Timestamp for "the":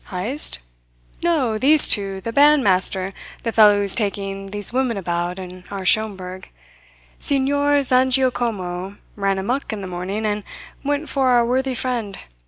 2.21-2.33, 3.43-3.51, 9.81-9.87